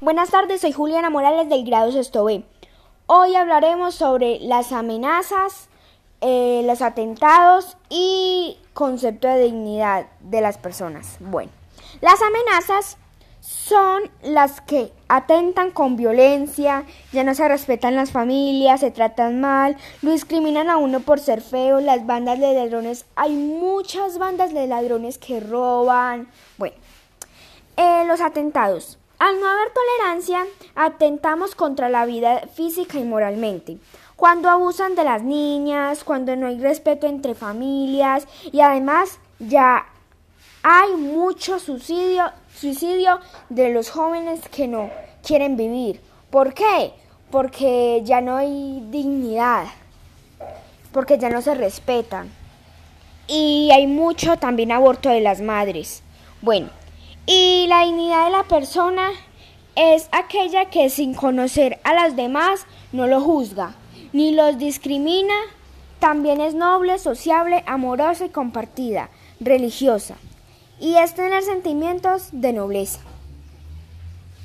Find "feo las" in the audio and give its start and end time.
21.40-22.06